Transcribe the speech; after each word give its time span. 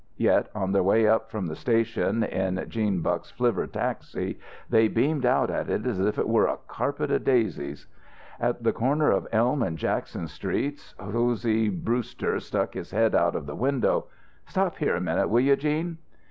Yet 0.17 0.49
on 0.55 0.71
their 0.71 0.81
way 0.81 1.07
up 1.07 1.29
from 1.29 1.45
the 1.45 1.55
station 1.55 2.23
in 2.23 2.65
'Gene 2.67 3.01
Buck's 3.01 3.29
flivver 3.29 3.67
taxi, 3.67 4.39
they 4.67 4.87
beamed 4.87 5.27
out 5.27 5.51
at 5.51 5.69
it 5.69 5.85
as 5.85 5.99
if 5.99 6.17
it 6.17 6.27
were 6.27 6.47
a 6.47 6.57
carpet 6.67 7.11
of 7.11 7.23
daisies. 7.23 7.85
At 8.39 8.63
the 8.63 8.73
corner 8.73 9.11
of 9.11 9.27
Elm 9.31 9.61
and 9.61 9.77
Jackson 9.77 10.27
Streets 10.27 10.95
Hosey 10.99 11.69
Brewster 11.69 12.39
stuck 12.39 12.73
his 12.73 12.89
head 12.89 13.13
out 13.13 13.35
of 13.35 13.45
the 13.45 13.53
window. 13.55 14.05
"Stop 14.47 14.77
here 14.77 14.95
a 14.95 14.99
minute, 14.99 15.29
will 15.29 15.41
you, 15.41 15.55
'Gene?" 15.55 15.99